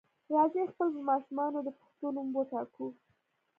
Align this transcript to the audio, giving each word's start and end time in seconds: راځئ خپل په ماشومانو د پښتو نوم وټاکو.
راځئ 0.33 0.63
خپل 0.71 0.87
په 0.95 1.01
ماشومانو 1.09 1.57
د 1.65 1.69
پښتو 1.79 2.07
نوم 2.15 2.27
وټاکو. 2.35 2.87